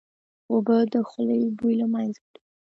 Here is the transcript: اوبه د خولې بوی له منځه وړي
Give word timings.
اوبه 0.51 0.77
د 0.93 0.95
خولې 1.09 1.39
بوی 1.59 1.73
له 1.81 1.85
منځه 1.93 2.19
وړي 2.25 2.39